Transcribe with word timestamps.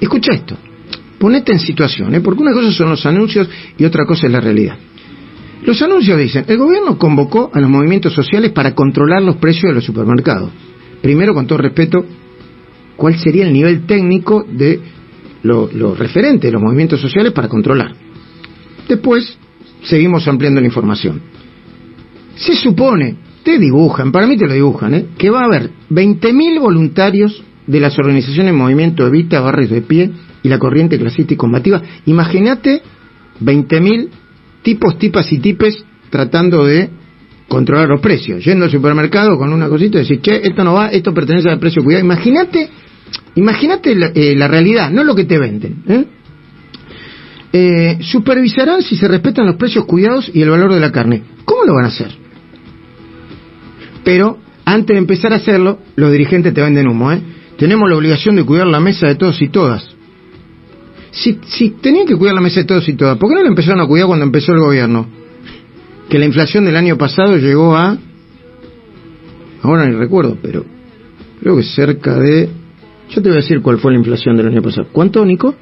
Escucha 0.00 0.32
esto, 0.32 0.56
ponete 1.18 1.52
en 1.52 1.60
situación, 1.60 2.14
¿eh? 2.14 2.20
porque 2.20 2.42
una 2.42 2.52
cosa 2.52 2.72
son 2.72 2.88
los 2.88 3.04
anuncios 3.04 3.48
y 3.76 3.84
otra 3.84 4.06
cosa 4.06 4.26
es 4.26 4.32
la 4.32 4.40
realidad. 4.40 4.76
Los 5.62 5.80
anuncios 5.82 6.18
dicen, 6.18 6.46
el 6.48 6.56
gobierno 6.56 6.96
convocó 6.96 7.50
a 7.52 7.60
los 7.60 7.68
movimientos 7.68 8.14
sociales 8.14 8.52
para 8.52 8.74
controlar 8.74 9.22
los 9.22 9.36
precios 9.36 9.70
de 9.70 9.74
los 9.74 9.84
supermercados. 9.84 10.50
Primero, 11.02 11.34
con 11.34 11.46
todo 11.46 11.58
respeto, 11.58 12.04
¿cuál 12.96 13.18
sería 13.18 13.46
el 13.46 13.52
nivel 13.52 13.84
técnico 13.84 14.44
de 14.50 14.80
lo, 15.42 15.70
lo 15.72 15.94
referente 15.94 16.46
de 16.46 16.52
los 16.54 16.62
movimientos 16.62 17.00
sociales 17.00 17.32
para 17.32 17.48
controlar? 17.48 17.94
Después, 18.88 19.36
seguimos 19.82 20.26
ampliando 20.26 20.60
la 20.60 20.66
información. 20.66 21.20
Se 22.36 22.54
supone, 22.54 23.16
te 23.42 23.58
dibujan, 23.58 24.12
para 24.12 24.26
mí 24.26 24.38
te 24.38 24.46
lo 24.46 24.54
dibujan, 24.54 24.94
¿eh? 24.94 25.06
que 25.18 25.28
va 25.28 25.42
a 25.42 25.44
haber 25.44 25.70
20.000 25.90 26.58
voluntarios 26.58 27.42
de 27.70 27.80
las 27.80 27.96
organizaciones 27.98 28.52
Movimiento 28.52 29.06
Evita, 29.06 29.40
Barrios 29.40 29.70
de 29.70 29.82
Pie 29.82 30.10
y 30.42 30.48
la 30.48 30.58
Corriente 30.58 30.98
Clasista 30.98 31.34
y 31.34 31.36
Combativa. 31.36 31.80
Imagínate 32.06 32.82
20.000 33.40 34.08
tipos, 34.62 34.98
tipas 34.98 35.32
y 35.32 35.38
tipes 35.38 35.84
tratando 36.10 36.64
de 36.66 36.90
controlar 37.48 37.88
los 37.88 38.00
precios, 38.00 38.44
yendo 38.44 38.64
al 38.64 38.72
supermercado 38.72 39.38
con 39.38 39.52
una 39.52 39.68
cosita 39.68 39.98
y 39.98 40.00
decir, 40.00 40.20
che, 40.20 40.40
esto 40.44 40.64
no 40.64 40.74
va, 40.74 40.88
esto 40.88 41.14
pertenece 41.14 41.48
al 41.48 41.60
precio 41.60 41.84
cuidado. 41.84 42.04
Imagínate, 42.04 42.68
imagínate 43.36 43.94
la, 43.94 44.10
eh, 44.14 44.34
la, 44.34 44.48
realidad, 44.48 44.90
no 44.90 45.04
lo 45.04 45.14
que 45.14 45.24
te 45.24 45.38
venden. 45.38 45.82
¿eh? 45.86 46.04
Eh, 47.52 47.98
supervisarán 48.00 48.82
si 48.82 48.96
se 48.96 49.06
respetan 49.06 49.46
los 49.46 49.56
precios 49.56 49.84
cuidados 49.84 50.28
y 50.34 50.42
el 50.42 50.50
valor 50.50 50.74
de 50.74 50.80
la 50.80 50.90
carne. 50.90 51.22
¿Cómo 51.44 51.64
lo 51.64 51.74
van 51.74 51.84
a 51.84 51.88
hacer? 51.88 52.10
Pero 54.02 54.38
antes 54.64 54.94
de 54.94 54.98
empezar 54.98 55.32
a 55.32 55.36
hacerlo, 55.36 55.78
los 55.94 56.10
dirigentes 56.10 56.52
te 56.52 56.62
venden 56.62 56.88
humo. 56.88 57.12
¿eh? 57.12 57.20
Tenemos 57.60 57.90
la 57.90 57.96
obligación 57.98 58.36
de 58.36 58.44
cuidar 58.44 58.66
la 58.68 58.80
mesa 58.80 59.06
de 59.06 59.16
todos 59.16 59.42
y 59.42 59.50
todas. 59.50 59.86
Si, 61.10 61.38
si 61.44 61.68
tenían 61.72 62.06
que 62.06 62.16
cuidar 62.16 62.34
la 62.34 62.40
mesa 62.40 62.60
de 62.60 62.64
todos 62.64 62.88
y 62.88 62.94
todas, 62.94 63.18
¿por 63.18 63.28
qué 63.28 63.34
no 63.34 63.42
la 63.42 63.50
empezaron 63.50 63.80
a 63.82 63.86
cuidar 63.86 64.06
cuando 64.06 64.24
empezó 64.24 64.52
el 64.52 64.60
gobierno? 64.60 65.06
Que 66.08 66.18
la 66.18 66.24
inflación 66.24 66.64
del 66.64 66.74
año 66.74 66.96
pasado 66.96 67.36
llegó 67.36 67.76
a... 67.76 67.98
Ahora 69.60 69.86
ni 69.86 69.94
recuerdo, 69.94 70.38
pero 70.40 70.64
creo 71.42 71.56
que 71.58 71.62
cerca 71.62 72.18
de... 72.18 72.48
Yo 73.10 73.20
te 73.20 73.28
voy 73.28 73.36
a 73.36 73.42
decir 73.42 73.60
cuál 73.60 73.78
fue 73.78 73.92
la 73.92 73.98
inflación 73.98 74.38
del 74.38 74.46
año 74.46 74.62
pasado. 74.62 74.88
¿Cuánto, 74.90 75.22
Nico? 75.26 75.54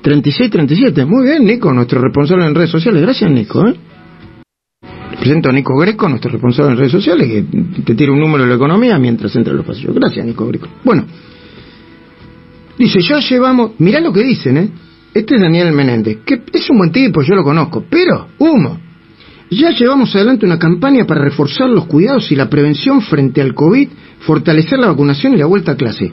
36, 0.00 0.50
37. 0.50 1.04
Muy 1.04 1.24
bien, 1.24 1.44
Nico, 1.44 1.70
nuestro 1.74 2.00
responsable 2.00 2.46
en 2.46 2.54
redes 2.54 2.70
sociales. 2.70 3.02
Gracias, 3.02 3.30
Nico. 3.30 3.68
¿eh? 3.68 3.74
Presento 5.24 5.48
a 5.48 5.52
Nico 5.52 5.74
Greco, 5.78 6.06
nuestro 6.06 6.30
responsable 6.30 6.72
en 6.72 6.76
redes 6.76 6.92
sociales, 6.92 7.26
que 7.26 7.82
te 7.82 7.94
tira 7.94 8.12
un 8.12 8.20
número 8.20 8.42
de 8.44 8.50
la 8.50 8.56
economía 8.56 8.98
mientras 8.98 9.34
entra 9.34 9.52
en 9.52 9.56
los 9.56 9.66
pasillos. 9.66 9.94
Gracias, 9.94 10.26
Nico 10.26 10.46
Greco. 10.46 10.68
Bueno, 10.84 11.06
dice, 12.76 13.00
ya 13.00 13.20
llevamos... 13.20 13.70
Mirá 13.78 14.00
lo 14.00 14.12
que 14.12 14.22
dicen, 14.22 14.58
¿eh? 14.58 14.68
Este 15.14 15.36
es 15.36 15.40
Daniel 15.40 15.72
Menéndez, 15.72 16.18
que 16.26 16.42
es 16.52 16.68
un 16.68 16.76
buen 16.76 16.92
tipo, 16.92 17.22
yo 17.22 17.34
lo 17.36 17.42
conozco, 17.42 17.86
pero, 17.88 18.26
humo. 18.38 18.78
Ya 19.50 19.70
llevamos 19.70 20.14
adelante 20.14 20.44
una 20.44 20.58
campaña 20.58 21.06
para 21.06 21.24
reforzar 21.24 21.70
los 21.70 21.86
cuidados 21.86 22.30
y 22.30 22.36
la 22.36 22.50
prevención 22.50 23.00
frente 23.00 23.40
al 23.40 23.54
COVID, 23.54 23.88
fortalecer 24.26 24.78
la 24.78 24.88
vacunación 24.88 25.32
y 25.32 25.38
la 25.38 25.46
vuelta 25.46 25.72
a 25.72 25.76
clase. 25.76 26.12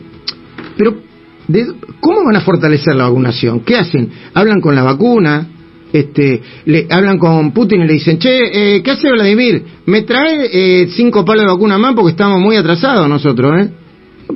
Pero, 0.77 1.01
¿de, 1.49 1.67
¿cómo 1.99 2.23
van 2.23 2.37
a 2.37 2.41
fortalecer 2.41 2.95
la 2.95 3.09
vacunación? 3.09 3.59
¿Qué 3.59 3.75
hacen? 3.75 4.09
¿Hablan 4.33 4.61
con 4.61 4.73
la 4.73 4.83
vacuna? 4.83 5.47
Este, 5.93 6.41
le 6.65 6.87
hablan 6.89 7.17
con 7.17 7.51
Putin 7.51 7.81
y 7.81 7.87
le 7.87 7.93
dicen, 7.93 8.17
che, 8.17 8.75
eh, 8.77 8.81
¿qué 8.81 8.91
hace 8.91 9.11
Vladimir? 9.11 9.63
¿Me 9.85 10.03
trae 10.03 10.49
eh, 10.51 10.87
cinco 10.91 11.25
palos 11.25 11.43
de 11.43 11.51
vacuna 11.51 11.77
más 11.77 11.93
porque 11.95 12.11
estamos 12.11 12.39
muy 12.39 12.55
atrasados 12.55 13.09
nosotros, 13.09 13.51
eh? 13.61 13.69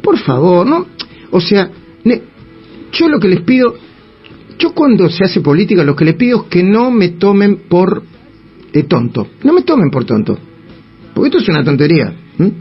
Por 0.02 0.18
favor, 0.18 0.68
¿no? 0.68 0.86
O 1.32 1.40
sea, 1.40 1.70
yo 2.92 3.10
lo 3.10 3.20
que 3.20 3.28
les 3.28 3.42
pido, 3.42 3.76
yo 4.58 4.74
cuando 4.74 5.10
se 5.10 5.24
hace 5.24 5.42
política, 5.42 5.84
lo 5.84 5.96
que 5.96 6.06
les 6.06 6.16
pido 6.16 6.44
es 6.44 6.48
que 6.50 6.64
no 6.64 6.92
me 6.92 7.10
tomen 7.10 7.68
por 7.70 8.04
eh, 8.74 8.84
tonto. 8.84 9.28
No 9.44 9.54
me 9.54 9.62
tomen 9.62 9.90
por 9.90 10.06
tonto. 10.06 10.38
Porque 11.14 11.30
esto 11.30 11.40
es 11.40 11.50
una 11.50 11.64
tontería. 11.64 12.14
¿m? 12.40 12.52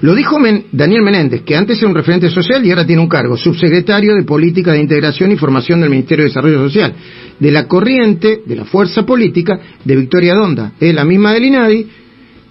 Lo 0.00 0.14
dijo 0.14 0.38
Men 0.38 0.64
Daniel 0.70 1.02
Menéndez, 1.02 1.42
que 1.42 1.56
antes 1.56 1.78
era 1.78 1.88
un 1.88 1.94
referente 1.94 2.30
social 2.30 2.64
y 2.64 2.70
ahora 2.70 2.86
tiene 2.86 3.02
un 3.02 3.08
cargo, 3.08 3.36
subsecretario 3.36 4.14
de 4.14 4.22
Política 4.22 4.72
de 4.72 4.80
Integración 4.80 5.32
y 5.32 5.36
Formación 5.36 5.80
del 5.80 5.90
Ministerio 5.90 6.24
de 6.24 6.28
Desarrollo 6.28 6.58
Social, 6.58 6.94
de 7.38 7.50
la 7.50 7.66
corriente, 7.66 8.42
de 8.46 8.56
la 8.56 8.64
fuerza 8.64 9.04
política 9.04 9.58
de 9.84 9.96
Victoria 9.96 10.34
Donda. 10.34 10.72
Es 10.78 10.94
la 10.94 11.04
misma 11.04 11.32
del 11.32 11.46
INADI, 11.46 11.86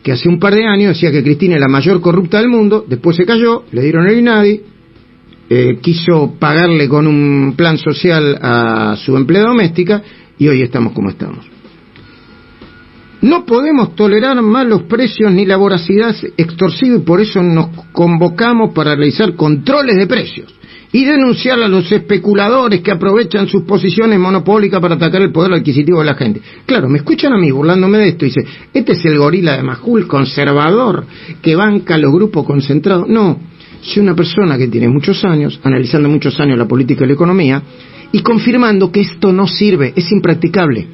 que 0.03 0.12
hace 0.12 0.28
un 0.28 0.40
par 0.40 0.56
de 0.56 0.66
años 0.66 0.94
decía 0.94 1.12
que 1.12 1.24
Cristina 1.24 1.56
es 1.56 1.62
la 1.62 1.68
mayor 1.68 2.02
corrupta 2.02 2.40
del 2.40 2.50
mundo, 2.50 2.85
después 2.88 3.16
se 3.16 3.25
cayó, 3.25 3.64
le 3.72 3.81
dieron 3.81 4.08
el 4.08 4.19
INADI, 4.19 4.62
eh, 5.50 5.79
quiso 5.81 6.35
pagarle 6.38 6.90
con 6.90 7.08
un 7.08 7.53
plan 7.56 7.78
social 7.78 8.38
a 8.41 8.97
su 8.97 9.16
empleada 9.16 9.47
doméstica 9.47 10.03
y 10.38 10.47
hoy 10.50 10.62
estamos 10.62 10.91
como 10.94 11.09
estamos. 11.09 11.56
No 13.22 13.45
podemos 13.45 13.95
tolerar 13.95 14.39
más 14.41 14.67
los 14.67 14.83
precios 14.83 15.31
ni 15.31 15.45
la 15.45 15.57
voracidad 15.57 16.16
extorsiva 16.38 16.97
y 16.97 17.00
por 17.00 17.19
eso 17.19 17.41
nos 17.41 17.69
convocamos 17.91 18.73
para 18.73 18.95
realizar 18.95 19.35
controles 19.35 19.95
de 19.95 20.05
precios 20.05 20.53
y 20.91 21.03
denunciar 21.03 21.59
a 21.61 21.67
los 21.67 21.91
especuladores 21.91 22.81
que 22.81 22.91
aprovechan 22.91 23.47
sus 23.47 23.63
posiciones 23.63 24.19
monopólicas 24.19 24.79
para 24.79 24.95
atacar 24.95 25.22
el 25.22 25.31
poder 25.31 25.53
adquisitivo 25.53 26.00
de 26.00 26.05
la 26.05 26.16
gente. 26.16 26.41
Claro, 26.66 26.88
me 26.89 27.00
escuchan 27.00 27.33
a 27.33 27.38
mí 27.38 27.51
burlándome 27.51 27.97
de 27.97 28.09
esto 28.09 28.25
y 28.25 28.29
dice, 28.29 28.45
este 28.73 28.94
es 28.94 29.05
el 29.05 29.17
gorila 29.17 29.57
de 29.57 29.63
Majul 29.63 30.07
conservador 30.07 31.05
que 31.41 31.55
banca 31.55 31.95
a 31.95 31.97
los 31.97 32.13
grupos 32.13 32.45
concentrados. 32.45 33.07
No, 33.09 33.39
soy 33.81 34.03
una 34.03 34.16
persona 34.16 34.57
que 34.57 34.67
tiene 34.67 34.88
muchos 34.88 35.23
años, 35.25 35.59
analizando 35.63 36.07
muchos 36.07 36.39
años 36.39 36.57
la 36.57 36.67
política 36.67 37.03
y 37.03 37.07
la 37.07 37.13
economía 37.13 37.61
y 38.11 38.19
confirmando 38.19 38.91
que 38.91 39.01
esto 39.01 39.34
no 39.34 39.47
sirve, 39.47 39.94
es 39.95 40.11
impracticable. 40.11 40.88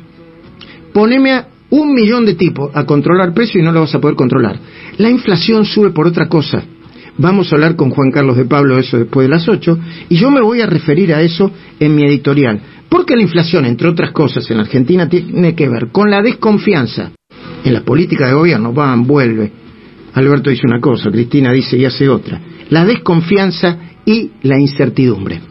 Poneme 0.91 1.31
a 1.33 1.47
un 1.73 1.91
millón 1.91 2.23
de 2.23 2.35
tipos 2.35 2.69
a 2.75 2.85
controlar 2.85 3.33
precio 3.33 3.59
y 3.59 3.63
no 3.63 3.71
lo 3.71 3.79
vas 3.79 3.95
a 3.95 3.99
poder 3.99 4.15
controlar. 4.15 4.59
La 4.99 5.09
inflación 5.09 5.65
sube 5.65 5.89
por 5.89 6.05
otra 6.05 6.27
cosa. 6.29 6.63
Vamos 7.17 7.51
a 7.51 7.55
hablar 7.55 7.75
con 7.75 7.89
Juan 7.89 8.11
Carlos 8.11 8.37
de 8.37 8.45
Pablo 8.45 8.77
eso 8.77 8.99
después 8.99 9.25
de 9.25 9.33
las 9.33 9.49
8 9.49 9.79
y 10.09 10.15
yo 10.15 10.29
me 10.29 10.41
voy 10.41 10.61
a 10.61 10.67
referir 10.67 11.11
a 11.15 11.21
eso 11.23 11.51
en 11.79 11.95
mi 11.95 12.03
editorial. 12.03 12.61
Porque 12.87 13.15
la 13.15 13.23
inflación, 13.23 13.65
entre 13.65 13.87
otras 13.87 14.11
cosas, 14.11 14.49
en 14.51 14.59
Argentina 14.59 15.09
tiene 15.09 15.55
que 15.55 15.67
ver 15.67 15.87
con 15.91 16.11
la 16.11 16.21
desconfianza 16.21 17.11
en 17.63 17.73
la 17.73 17.81
política 17.81 18.27
de 18.27 18.33
gobierno. 18.33 18.71
Van, 18.71 19.07
vuelve. 19.07 19.51
Alberto 20.13 20.51
dice 20.51 20.67
una 20.67 20.79
cosa, 20.79 21.09
Cristina 21.09 21.51
dice 21.51 21.75
y 21.75 21.85
hace 21.85 22.07
otra. 22.07 22.39
La 22.69 22.85
desconfianza 22.85 23.77
y 24.05 24.29
la 24.43 24.59
incertidumbre. 24.59 25.41